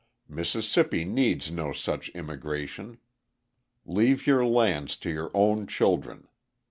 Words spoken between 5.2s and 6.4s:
own children.